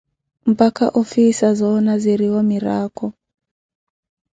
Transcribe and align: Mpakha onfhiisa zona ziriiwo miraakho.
Mpakha 0.51 0.85
onfhiisa 0.99 1.47
zona 1.61 1.93
ziriiwo 2.03 2.39
miraakho. 2.49 3.07